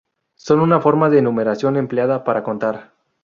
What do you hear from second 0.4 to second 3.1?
una forma de numeración empleada para contar.